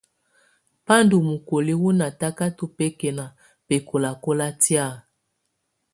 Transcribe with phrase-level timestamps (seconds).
[0.85, 3.25] Ba ndù mokoli wù natakatɔ bɛkɛna
[3.67, 4.87] bɛkɔlakɔla tɛ̀á.